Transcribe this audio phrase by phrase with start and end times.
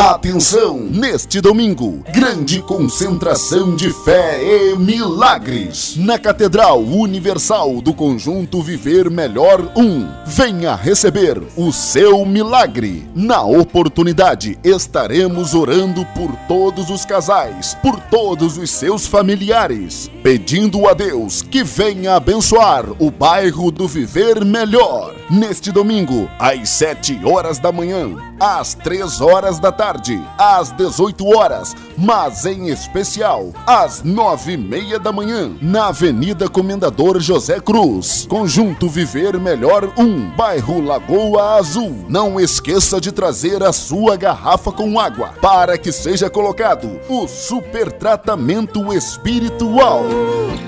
[0.00, 0.78] Atenção!
[0.78, 9.72] Neste domingo, grande concentração de fé e milagres na Catedral Universal do Conjunto Viver Melhor
[9.76, 10.08] 1.
[10.24, 13.08] Venha receber o seu milagre.
[13.12, 20.92] Na oportunidade, estaremos orando por todos os casais, por todos os seus familiares, pedindo a
[20.92, 25.14] Deus que venha abençoar o bairro do Viver Melhor.
[25.30, 31.74] Neste domingo, às 7 horas da manhã, às 3 horas da tarde, às 18 horas,
[31.96, 38.86] mas em especial às 9 e meia da manhã, na Avenida Comendador José Cruz, Conjunto
[38.86, 42.04] Viver Melhor 1, bairro Lagoa Azul.
[42.06, 47.90] Não esqueça de trazer a sua garrafa com água para que seja colocado o super
[47.92, 50.17] tratamento espiritual.
[50.18, 50.67] Ooh.